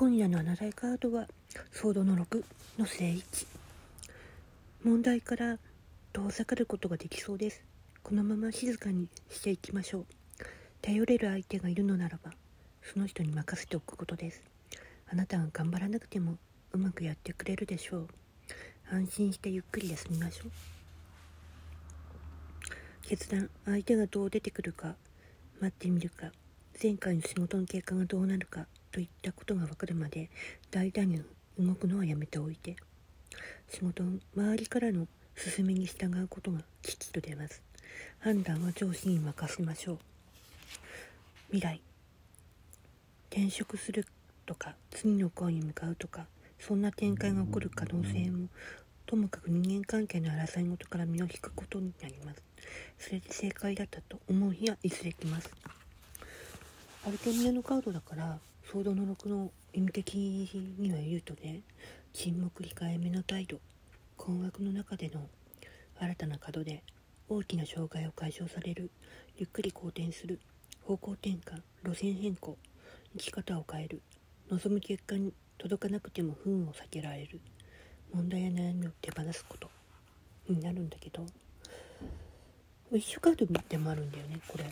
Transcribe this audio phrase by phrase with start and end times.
[0.00, 1.26] 今夜のあなたいカードは
[1.72, 2.42] ソードの6
[2.78, 3.46] の正位置
[4.82, 5.58] 問題から
[6.14, 7.62] 遠ざかることができそうです。
[8.02, 10.06] このまま静かにしていきましょう。
[10.80, 12.30] 頼れる相手がいるのならば
[12.80, 14.42] その人に任せておくことです。
[15.12, 16.38] あなたが頑張らなくても
[16.72, 18.08] うまくやってくれるでしょう。
[18.90, 20.50] 安心してゆっくり休みましょう。
[23.06, 24.94] 決断相手がどう出てくるか
[25.60, 26.32] 待ってみるか
[26.82, 30.30] 前回の仕事の結果がどうなるかといったことが分かるまで
[30.70, 31.22] 大胆に
[31.58, 32.76] 動くのはやめておいて
[33.68, 34.02] 仕事
[34.36, 37.62] 周りからの勧めに従うことがきちっと出ます。
[38.18, 39.98] 判断は上司に任せましょう。
[41.52, 41.80] 未来
[43.30, 44.06] 転職する
[44.44, 46.26] とか次の恋に向かうとか
[46.58, 48.48] そんな展開が起こる可能性も
[49.06, 52.42] ともかく人間関係の争い事から身を引くことになります。
[52.98, 55.50] それで正解だったと思う日はいずれ来ます。
[57.06, 58.38] アルテミアのカードだから
[58.70, 61.62] ソードの6の意味的には言うとね
[62.12, 63.58] 沈黙控えめの態度
[64.16, 65.26] 困惑の中での
[65.98, 66.84] 新たな角で
[67.28, 68.90] 大きな障害を解消される
[69.36, 70.38] ゆっくり好転する
[70.84, 72.56] 方向転換路線変更
[73.14, 74.02] 生き方を変える
[74.50, 77.40] 望む結果に届かなくても不運を避けられる
[78.14, 79.68] 問題や悩みを手放すこと
[80.48, 81.26] になるんだけど
[82.92, 84.64] 一緒カードでもあるんだよねこれ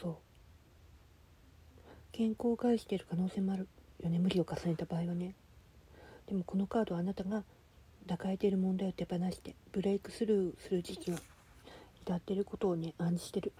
[0.00, 0.16] そう
[2.16, 3.66] 健康を害している可能性もある
[4.00, 4.20] よね。
[4.20, 5.34] 無理を重ねた場合はね。
[6.28, 7.42] でもこのカードはあなたが
[8.08, 11.18] 抱えている問題を手放してブレイクスルーする時期が
[12.00, 13.52] 至っていることをね暗示してる。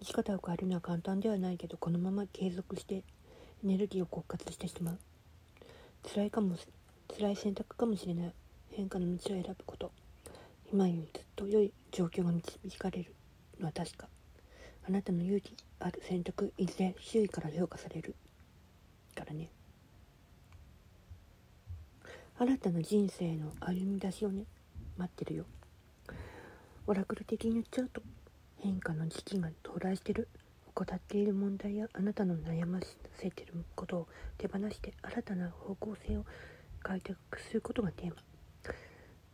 [0.00, 3.02] 生き方を変えるのは簡単ではないけどこのまま継続してエ
[3.64, 4.98] ネルギーを枯渇してしまう。
[6.02, 6.56] 辛いかも
[7.14, 8.32] 辛い選択かもしれない。
[8.70, 9.92] 変化の道を選ぶこと。
[10.72, 13.14] 今よりずっと良い状況が導かれる
[13.60, 14.08] のは確か。
[14.88, 18.14] あなたの勇気ある選択いずれ周囲から評価される。
[19.16, 19.50] からね。
[22.38, 24.44] 新たな人生の歩み出しをね
[24.96, 25.44] 待ってるよ。
[26.86, 28.00] オラクル的に言っちゃうと
[28.60, 30.28] 変化の時期が到来してる。
[30.72, 32.78] 怠っている問題やあなたの悩ま
[33.18, 34.08] せてることを
[34.38, 36.24] 手放して新たな方向性を
[36.82, 38.16] 開拓することがテーマ。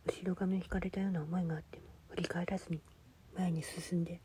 [0.07, 2.81] 後ろ髪を引かれたような思いがあっても振り返らずに
[3.37, 4.19] 前に進んで